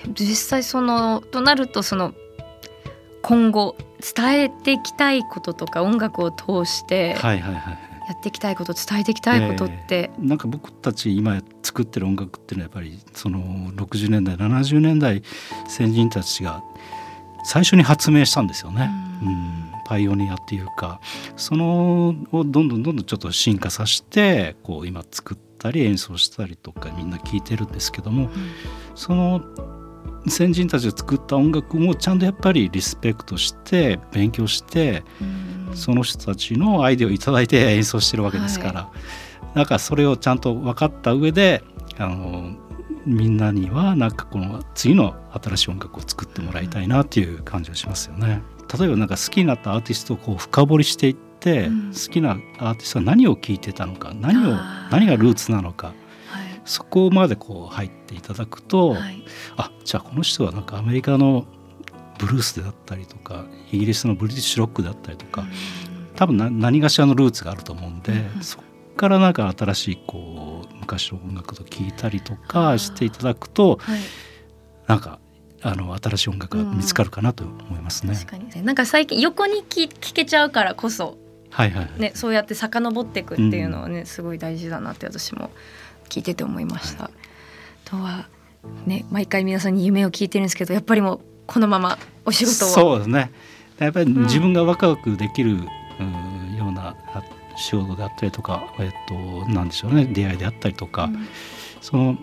[0.08, 2.14] 実際そのとなるとその
[3.22, 3.76] 今後
[4.16, 7.16] 伝えていきたいこととか音楽を通して
[8.10, 13.40] やっていきたいこと伝えていきたいことって、えー、なんか僕たち今作ってる音楽っていうのはやっぱりその
[13.72, 15.22] 60年代70年代
[15.68, 16.62] 先人たちが
[17.44, 18.90] 最初に発明したんですよね。
[19.22, 21.00] うん、パイオニアっていうか
[21.36, 28.30] そのをどんどんどんどんちょっと進化させてこう今作ったり演奏したりとかみんな聴いてるんですけども、
[28.94, 29.40] その
[30.28, 35.02] 先人たちが作った音楽もちゃんとやっぱりリスペクトして勉強して、
[35.74, 38.90] その人たちのアイデアを頂いて演奏してるわけですから、
[39.54, 41.64] だからそれをちゃんと分かった上で
[41.98, 42.54] あの
[43.06, 48.42] みんなにはなんかこの次の新しい音楽を作ってもらいたいなっていう感じがしますよね。
[48.78, 51.92] 例えばなんか好きになったアーティストをこう深掘りしていって、うん。
[51.92, 54.56] 好きなアーティストは何を聴いてたのか何を
[54.90, 55.99] 何がルーツなのかはい
[56.64, 59.24] そこまでこう入っていただくと、はい。
[59.56, 61.46] あじゃあこの人はなんかアメリカの
[62.18, 65.44] ブルースであったりとかイギリスのブリティッシュロックであったりとか、
[66.16, 68.18] 多分な何がしらのルーツがあると思うんで、うん。
[68.36, 68.64] うんそこ
[68.96, 74.00] からなんか新しいこう昔の音楽と聴いたりとかしていただくとはい。
[74.86, 75.20] なんか
[75.62, 78.14] あの新しい音楽が見つかるかなと思いますね。
[78.14, 78.60] 確かにね。
[78.62, 81.16] なんか最近横に聞聞けちゃうからこそ
[81.50, 85.50] はいはいはい、ねそうやって遡っていくっていうのはね、すごい大事だなって私も
[86.10, 87.04] 聞いてて思いました。
[87.04, 87.10] あ
[87.84, 88.28] とは
[88.86, 92.68] ね毎回皆さんに夢を聞いてるんですけどやっぱりもうこのままお仕事を。
[92.68, 93.32] そうですね。
[93.78, 97.22] やっぱりん自分がワクワクできる、うんようなあ
[97.56, 101.28] 仕事であったりとか、えっと、なんでしょうね出会いであったりとか、うん。
[101.80, 102.18] その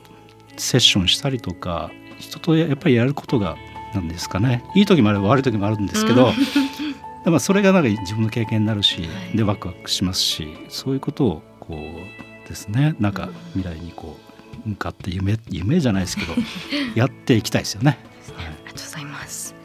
[0.57, 3.57] セッションしたりとか人とやっぱりやることが
[3.93, 4.63] なんですかね。
[4.75, 6.33] いい時もあれば悪い時もあるんですけど、うん。
[7.25, 9.37] でもそれがなんか自分の経験になるし、はい。
[9.37, 14.17] でワクワクしますしそういうことをこうですねなんか未来にこ
[14.65, 16.33] う向かって夢夢じゃないですけど
[16.95, 17.97] やっていきたいですよね。
[18.35, 19.55] はいありがとうございます。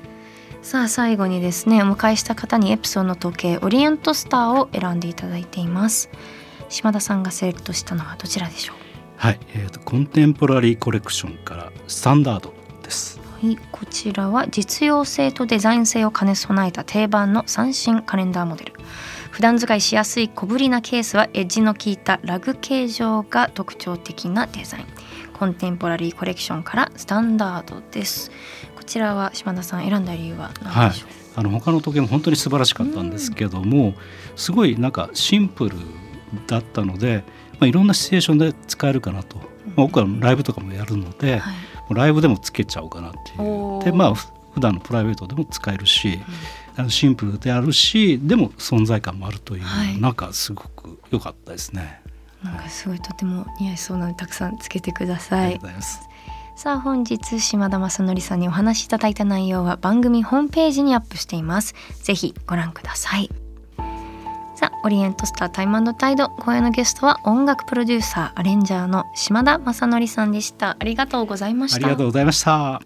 [0.63, 6.09] さあ最後にですねお迎えした方にエプソンの時計オリエントスターを選んでいただいています。
[6.69, 8.77] 島田さんがセレクトしたのはどちらでしょう？
[9.17, 13.21] はい、えーとコンテンポラリーコレクションからスタンダードです。
[13.43, 18.73] はい、こちらは実用性とデザイン性を兼ね備えた定番の三振カレンダーモデル
[19.33, 24.87] 普段使いしやすい小ぶりなケースはエッジの効いたラグ形状が特徴的なデザイン。
[25.33, 28.31] コンテンポラリーコレクションからスタンダードです。
[28.77, 33.95] こちらは島田さん選んだ理由は何でしょう、あの他の時計も本当に素晴らしかったんですけども、
[34.37, 35.79] すごいなんかシンプル
[36.47, 41.55] だったので、まあ、いろんなシチュエーションで使えるかなと、まあ僕はライブとかもやるので、はい。
[41.95, 43.35] ライブでもつけちゃおうかなってい
[43.81, 43.83] う。
[43.83, 46.27] でまあふ普段のプライベートでも使えるし、あの
[46.89, 50.01] シンプルであるしでも存在感もあるという、はい。
[50.01, 52.03] なんかすごく良かったですね。
[52.43, 55.51] なんかすごいとても似合いそうなのでたくさんつけてくだあさい。
[55.51, 56.01] りがとうございます。
[56.55, 61.75] さあ本日島田正則さんにお話しいただいた内容は番組ホームページにアップしています。
[62.03, 63.31] ぜひご覧ください。
[64.55, 70.77] さあオリエントスタータイムタイド今夜のゲストは音楽プロデューサーアレンジャーの島田正則さんでした。
[70.79, 71.77] ありがとうございました。
[71.77, 72.81] ありがとうございました。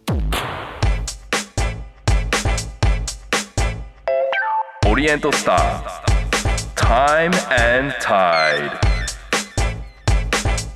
[4.96, 5.60] オリエントスター。
[6.74, 7.30] Time
[7.78, 8.70] and Tide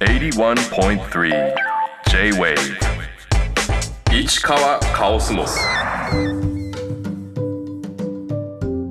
[0.00, 1.54] 81.3
[2.10, 2.54] J-Wave
[4.12, 5.58] 市川カオスモス。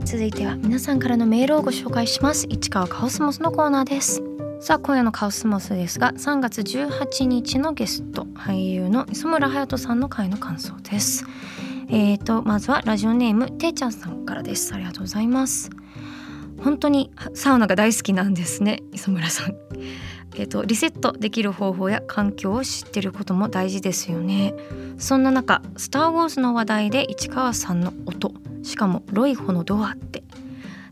[0.04, 2.48] 続いては皆さんからのメールをご紹介します。
[2.50, 4.24] 市川カオスモスのコーナーです。
[4.62, 11.24] さあ今夜のカオスモスですが3月18日のゲスト俳優の磯村勇斗さんの回の感想です。
[11.92, 14.74] えーとまずはラジオネームてーちゃんさんからです。
[14.74, 15.72] ありがとうございます。
[16.64, 18.84] 本当にサウナが大好きなんですね。
[18.92, 19.56] 磯村さん。
[20.36, 24.54] えーとリセットできる方法や環境を知ってることも大事ですよね。
[25.00, 28.34] そんな中「スター・ウォーズ」の話題で市川さんの音。
[28.62, 30.24] しかもロイホのドアって。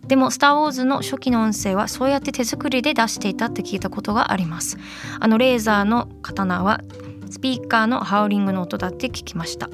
[0.08, 4.78] でも「スター・ウォーズ」の初期の音声はそうやって手作りで出していたって聞いたことがあります。
[5.20, 6.82] あのレーザーの刀は
[7.30, 9.70] スピーカーのハウリングの音だって聞きました。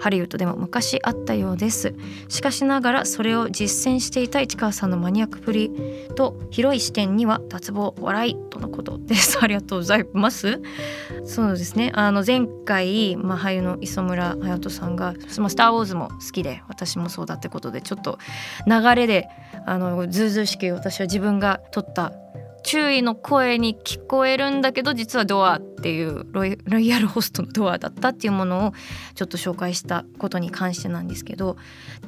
[0.00, 1.94] ハリウッドでも昔あったようです。
[2.28, 5.72] しかしながらそれを実践していた市川さんのマニアックぶり
[6.14, 9.38] と広い視点には脱帽笑いとのことです。
[9.42, 10.60] ありがとうございます。
[11.24, 11.92] そうですね。
[11.94, 18.18] あの前回、まあ、俳優の磯村勇斗さんが「そのスター・ウォーズ」も好きで私もそうだってことでちょっと
[18.66, 19.28] 流れで
[19.66, 22.12] あのずうずうしく私は自分が撮った
[22.62, 28.72] 注意の声に聞こえるんだけど実はドアっていうロイヤルホストのドアだったっていうものを
[29.14, 31.56] ちょっと紹介したことに関してなんですけど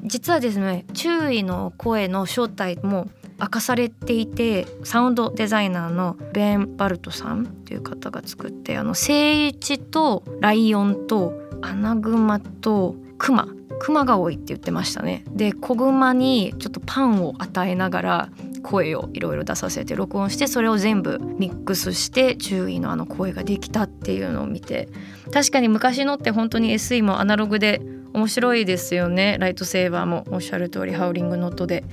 [0.02, 3.08] 実はですね注意の声の正体も
[3.40, 11.32] 明かされていてサウンドデザイナーのベン・バルトさんっていう方が作ってあのセイウチとライオンと
[11.62, 13.48] アナグマとクマ
[13.80, 15.24] クマが多いって言ってましたね。
[15.30, 18.28] で子グマにちょっとパンを与えながら
[18.62, 24.88] 声をいろいろ出させて録音してそれを全部ミックスして注意のあの声ができたっていうのを見て。
[25.32, 27.80] 確かに昔のって本当に SE もアナログで
[28.12, 29.38] 面白いですよね。
[29.40, 31.84] ライトセーバーもおっしゃる通りハウリングノットで。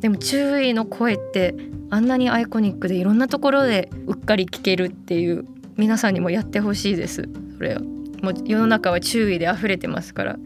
[0.00, 1.54] でも注意の声って
[1.90, 5.44] あんなにアイコニックでいろんなところでうっかり聞けるっていう
[5.76, 7.28] 皆さんにもやってほしいです。
[7.56, 7.80] それは。
[8.22, 10.36] もう世の中は注意で溢れてますから。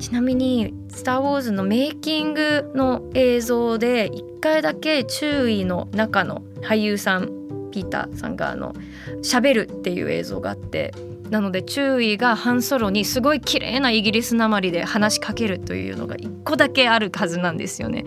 [0.00, 7.28] ちなみに「スター・ウォーズ」のメイキングの映像で1回だけ注意の中の俳優さん
[7.70, 8.74] ピーターさんがあの
[9.22, 10.92] 喋るっていう映像があって
[11.28, 18.04] なので注意がハンソロにすごい綺麗なイギリスなまりで話しかけるというのが1個だけあるはずなんですよね。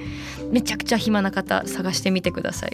[0.51, 2.71] めちゃくちゃ暇な方探してみてください。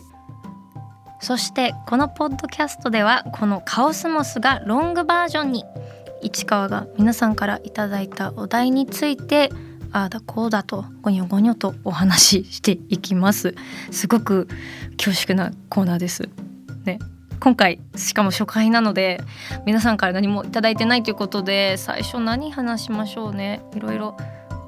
[1.22, 5.66] そしてこのポッドキャストではこのカオスモスがロングバージョンに。
[6.22, 9.52] 市川が皆さんからいただいたお題について
[9.92, 13.56] ああだこうだとゴニョゴニョとお話ししていきます。
[13.92, 14.48] すごく
[14.98, 16.30] 恐縮なコーナーです。
[16.86, 17.00] ね。
[17.40, 19.22] 今回しかも初回なので
[19.66, 23.62] 皆さんから何も頂いてないということで最初何話しましょうね。
[23.74, 24.18] いろいろ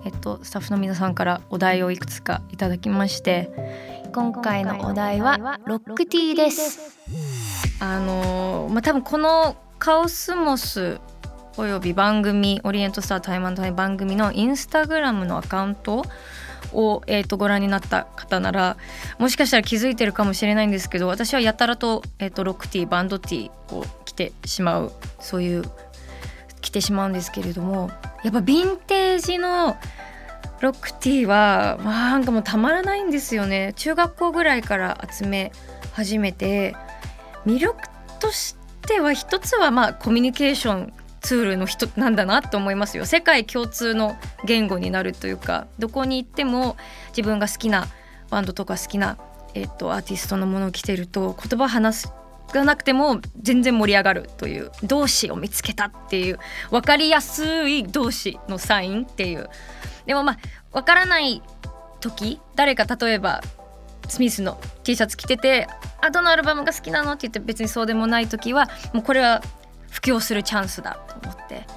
[0.05, 3.51] えっとスタッフの皆さんからお題をいくつかいただきまして
[4.13, 6.97] 今回のお題はロックティーです。
[7.79, 10.99] あのまあ多分このカオスモス
[11.61, 16.03] および番組オリエントスタータイマンタイ番組のインスタグラムのアカウント
[16.73, 18.77] を、えー、とご覧になった方なら
[19.19, 25.63] もしかしたら気づいてるかもしれないんですけど私はやたらと,、えー、とロックティーバンドティーを着てしまうそういう
[26.61, 27.91] 着てしまうんですけれども
[28.23, 29.77] やっぱヴィンテージの
[30.61, 33.73] ロックティーは、まあ、なんかもうたまらないんですよね。
[33.75, 35.51] 中学校ぐらいから集め
[35.93, 36.75] 始めて
[37.45, 37.77] 魅力
[38.19, 38.55] とし
[38.87, 46.75] ては一つはまあコミュニケーションツールの人なんだなと思いますよ世界共通の言語になるというかどこに行っても
[47.09, 47.87] 自分が好きな
[48.29, 49.17] バンドとか好きな、
[49.53, 52.13] えっと、アーティストのものを着てると言葉話す
[52.51, 59.49] がなくても全然盛り上がるという動詞を見つけたっていう分かりやすい動詞のサインっていう
[60.05, 60.37] でもまあ
[60.73, 61.41] 分からない
[62.01, 63.41] 時誰か例えば
[64.09, 65.67] スミスの T シャツ着てて
[66.01, 69.41] 「あどのアルバムが好きなの?」って言って別にそうでもない時はもうこれは
[69.91, 71.67] 布教するチャンスだと思って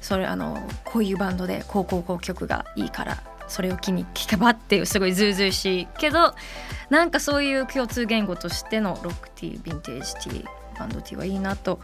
[0.00, 3.18] それあのこういうバンドでこうこうこう曲がいいから
[3.48, 6.34] それを機に聴けばっていうすごいずうずうしいけど
[6.90, 11.80] なんかそういう共通言語としてのロックティーヴィンテージティーバンドティーはいいなと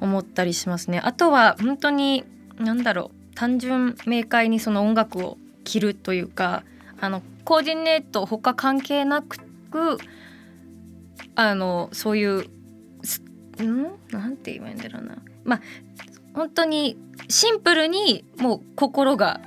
[0.00, 1.00] 思ったりしますね。
[1.02, 2.24] あとは本当に
[2.58, 6.62] 何だろう単純明快にその音楽を着るというか
[7.00, 9.98] あのコーディネート他関係なく
[11.34, 12.46] あのそういう
[13.64, 13.86] ん？
[14.10, 15.16] なんて言えばいいんだろうな。
[15.44, 15.60] まあ
[16.34, 19.40] 本当にシンプルにもう心が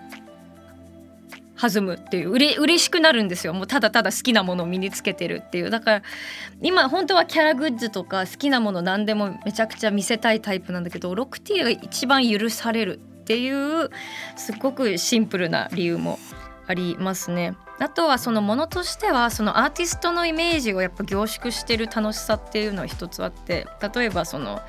[1.61, 3.53] 弾むっていううれ嬉しくなるんですよ。
[3.53, 5.69] もうただただ好きなものを身につけてるっていう。
[5.69, 6.03] だから
[6.61, 13.89] 今本当はキャラグッズとか好きなもの何でもめちゃくちゃ見せたいタイプなんだけどロックティーが一番許されるっていう
[14.37, 16.17] すごくシンプルな理由も
[16.69, 17.55] ありますね。
[17.79, 24.61] あとはそのものとしてはそのアーティストのイメージをやっぱ凝縮してる楽しさっていうのは一つあって例えばその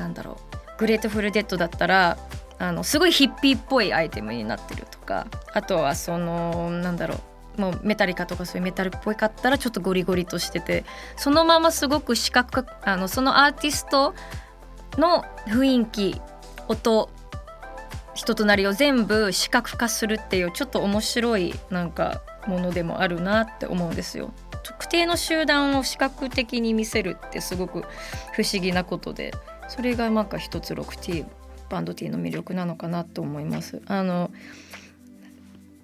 [0.00, 0.40] なんだろ
[0.76, 2.18] うグレイトフルデッドだったら
[2.58, 7.20] あのすごいヒッピーっぽいアイテムになってるとかあとはそのなんだろ
[7.58, 10.84] うもうメタリカとかそういうメタルっぽいかったらちょっとゴリゴリとしてて
[11.16, 14.14] そのまますごく視覚あのそのアーティスト
[14.96, 16.20] の雰囲気
[16.66, 17.08] 音
[18.14, 24.32] 人となりを全部視覚化するっていうちょっと面白いなんかものでもあるなって思うんですよ。
[24.62, 27.84] 特定の集団を視覚的に見せるってすごく
[28.32, 29.32] 不思議なことで
[29.68, 31.26] それがなんか一つ 6T
[31.70, 33.80] バンド T の魅力なのかなと思います。
[33.86, 34.30] あの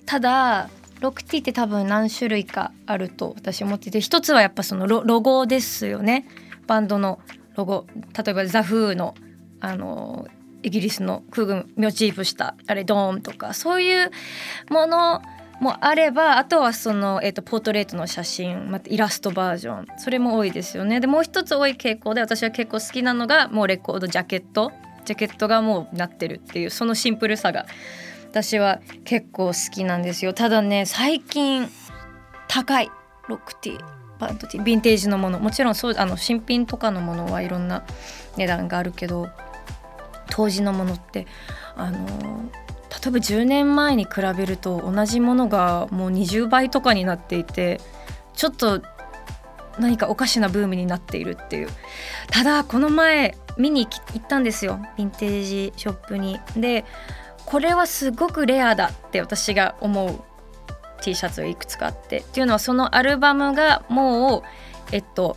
[0.05, 0.69] ただ
[1.01, 6.27] 6T って多分何種類かあると私思ってて一つはやっぱそのロロゴですよね
[6.67, 7.21] バンドの
[7.55, 7.87] ロゴ
[8.17, 9.15] 例えばザ・フーの
[9.61, 10.27] あの
[10.67, 14.11] イギリスの空軍モチーフしたあれドーンとかそういう
[14.69, 15.23] もの
[15.61, 20.99] もあればあとはその、えーと、ポートレートの写真またイラストバージョンそれも多いですよね。
[20.99, 24.73] でもう一つ多い傾向で私は結構好きなのがもうレコードジャケット。
[25.05, 27.67] ジャケットがもうなってるっていうそのシンプルさが
[28.29, 30.33] 私は結構好きなんですよ。
[30.33, 31.69] ただね最近
[32.49, 32.91] 高い。
[33.29, 33.85] ロックティー。
[34.19, 34.64] バンドティー。
[34.64, 35.39] ヴィンテージのもの。
[35.39, 37.85] もちろんそうあの新品とかのものはいろんな
[38.37, 39.29] 値段があるけど
[40.31, 41.27] 当時のものって。
[41.77, 42.07] あの
[42.89, 47.81] 例えば10年前に比べると同じものがもう20倍とかになっていて
[48.35, 48.83] ちょっと
[49.79, 51.68] 何かおかしなブームになっているっていう。
[52.31, 56.41] ただこの前見に行ったんですよヴィンテージショップに。
[56.57, 56.85] で
[57.45, 60.20] これはすごくレアだって私が思う
[61.03, 62.18] T シャツがいくつかあって。
[62.18, 64.43] っていうのはそのアルバムがもう
[64.93, 65.37] えっと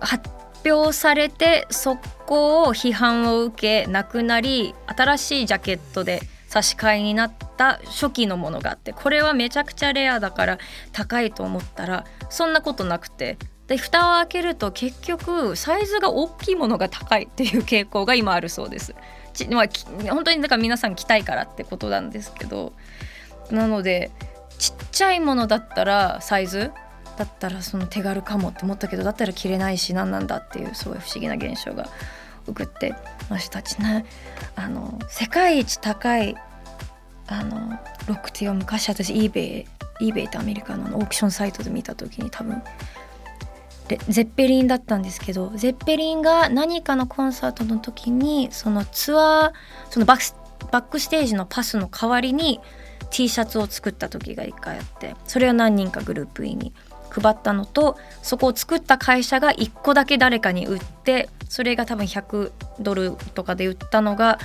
[0.00, 0.28] 発
[0.64, 10.58] 表されて速攻を批判を受けなくなり新しいジャケットで差し替えになった初期のものがあってこれはめちゃくちゃレアだから
[10.92, 13.38] 高いと思ったらそんなことなくて。
[13.68, 18.94] で蓋を開けると結局サイズが大きいものが高いっていう傾向が今あるそうです。
[19.32, 19.66] ちまあ、
[20.10, 22.72] 本当にだから皆さん着たいからってことなんですけど。
[23.50, 24.10] なので
[24.58, 26.72] ちっちゃいものだったらサイズ？
[27.16, 31.88] だったらその手軽かもって思ったけどだったら着れないし何なんだっていうすごい不思議な現象が
[32.46, 32.94] 起こって
[33.30, 34.02] ましたちな
[34.56, 36.34] あの世界一高い
[37.28, 39.66] あのロックティーを昔私 eBay,
[40.00, 42.62] eBay ってアメリカのオークションサイトで見た時に多分
[44.08, 49.52] ゼッペリンだったんですけどゼッペリンが何かのコンサートの時にそのツアー
[49.90, 52.60] そのバックバックステージのパスの代わりに
[53.10, 56.72] T シャツを作った時が一回あってそれを何人かグループに
[57.12, 64.38] 配ったのとそこを作った会社が1個だけ誰かに売ってそれが多分100ドルとかで売ったのが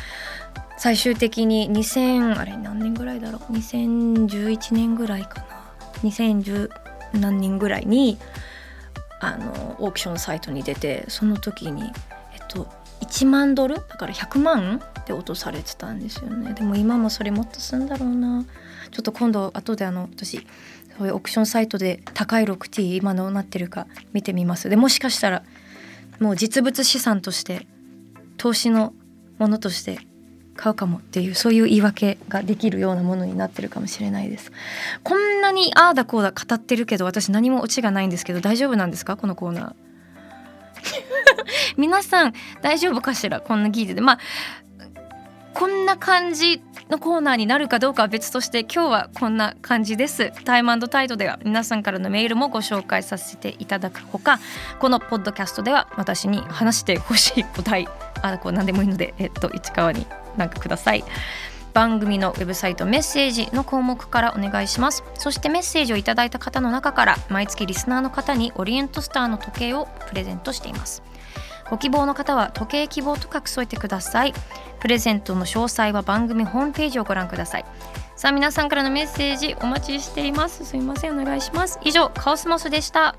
[0.78, 5.46] 最終的に2000あれ何年ぐらいだろう？2011年ぐらいかな。
[6.04, 6.70] 2010
[7.14, 8.18] 何人ぐらいに
[9.20, 11.92] あのオークションサイトに出てその時に
[12.34, 12.68] えっと
[13.02, 13.76] 1万ドル？
[13.76, 16.54] だから100万で落とされてたんですよね。
[16.54, 18.46] でも今もそれもっとすんだろうな。
[18.92, 20.46] ちょっと今度後であの私
[20.98, 24.70] そういうオークションサイトで高い 6T 今どうなってるか見てみます。
[24.70, 25.44] でもしかしたら
[26.20, 27.68] もう実物資産として
[28.38, 28.94] 投資の
[29.38, 30.00] ものとして
[30.56, 34.52] 買うかもっていうそういう言い訳ができるようなものになってるかもしれないです。
[35.04, 39.18] こんなにああだこうだ語ってるけど私何もオチがないんですけど大丈夫なんですか？
[39.18, 39.76] このコーナー。
[41.78, 42.34] 皆さん
[42.64, 43.40] 大丈夫かしら？
[43.42, 44.20] こんな聞いててまあ
[45.54, 50.32] こんな感じのコーナーになるかどうかは別として今日はこんな感じです。
[50.46, 54.40] タイムタイトでは皆さんからのメールもご紹介させていただくほか
[54.80, 57.88] このポッドキャストでは私に話してほしいお題
[58.22, 60.06] あこう何でもいいので、えっと、市川に
[60.38, 61.04] なんかください。
[61.74, 65.04] 番組のウェブサイトメッセージの項目からお願いします。
[65.16, 71.04] そしてメッセージをいただいた方の中から毎月リスナーの方にオリエントスターの時計をプレゼントしています。
[71.70, 74.34] ご希望の方は時計希望と書き添えてください。
[74.80, 77.66] プレゼントの詳細は番組ホームページをご覧ください。
[78.16, 80.66] さあ皆さんからのメッセージお待ちしています。
[80.66, 81.80] すみませんお願いします。
[81.84, 83.16] 以上カオスモスでした。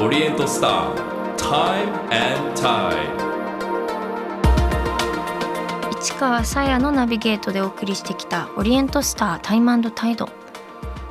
[0.00, 0.94] オリエントスター
[1.36, 3.18] Time and Tide
[6.00, 10.28] 市川さやのナビゲートでお送りしてきたオリエントスタータイムタイド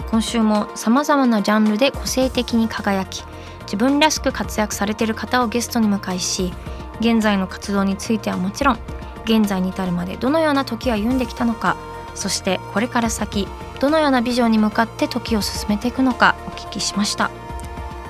[0.10, 3.24] 今週もさまざまなジャンルで個性的に輝き
[3.64, 6.54] 自分らしく活躍されている方をゲストに迎えし
[7.00, 8.80] 現在の活動についてはもちろん
[9.26, 11.76] 現在に至るまでどのような時を歩んできたのか
[12.16, 13.48] そしてこれから先
[13.80, 17.30] どのようなビジョンに向かって時を進めていくのかお聞きしました。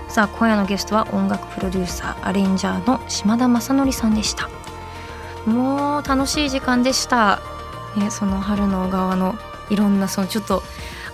[0.08, 4.50] さあ今夜のゲストは音楽プロデューサーアレンジャーの島田正則さんでした。
[5.46, 7.40] もう楽しい時間でした、
[7.96, 9.36] ね、その春の小川の
[9.70, 10.62] いろんなそのちょっと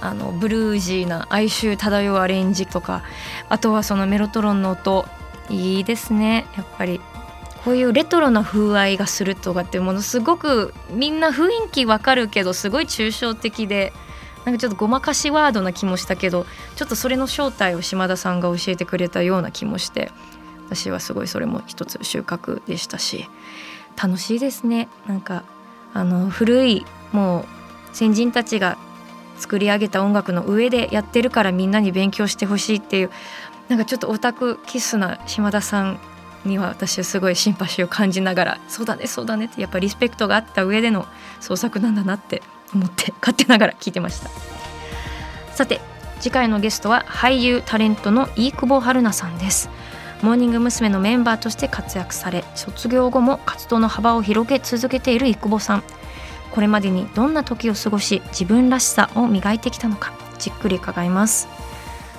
[0.03, 3.03] あのブルージーな哀愁漂うアレンジとか
[3.47, 5.05] あとはそのメロトロンの音。
[5.49, 6.45] いいですね。
[6.55, 7.01] やっぱり。
[7.63, 13.93] こういうレトロな風合いがするとかってものすごくみんな雰囲気わかるけどすごい抽象的で
[14.43, 16.45] なんかちょっとごまかしワードな気もしたけど
[16.75, 20.11] ちょっとそれの正体を島田さんが教えてくれたような気もして
[20.67, 23.29] 私はすごいそれも一つ収穫でしたし
[23.95, 24.89] 楽しいですね。
[25.07, 25.45] なんか
[25.93, 27.45] あの古いも
[27.93, 28.77] う先人たちが
[29.43, 33.11] 作り上げた音楽の上でやってるからみんなに勉強してほしいっていう
[33.67, 35.99] なんかちょっとオタクキスな島田さん
[36.45, 38.59] には私はすごいシンパシーを感じながら。
[38.69, 41.05] そうだねそうだねってやっぱリスペクトがあった上での
[41.41, 42.41] 創作なんだなって
[42.73, 44.29] 思って勝手ながら聞いてました。
[45.53, 45.81] さて
[46.21, 49.69] 次回のゲストは俳優タレントの飯久保春菜さんです。
[50.21, 50.87] モーニング娘。
[50.87, 55.83] のメンバーとして活躍され卒業後も活動の幅を広げ続けている飯久保さん。
[56.53, 61.47] これまでにどんな時を過ごし自分らしさを磨いてきたのかじっくり伺います。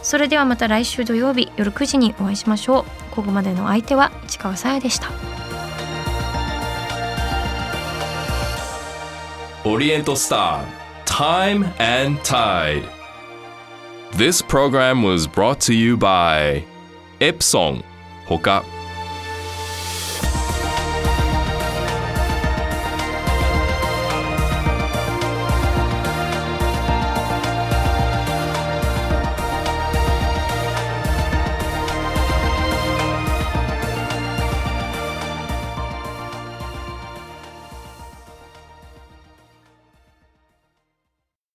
[0.03, 3.15] それではまた来週土曜日夜9時にお会いしましょう。
[3.15, 5.09] ここまでの相手は市川さやでした。
[9.65, 12.83] オリエントスター Time and Tide.
[14.17, 16.65] This program was brought to you by
[17.21, 17.85] Epson
[18.27, 18.65] ほか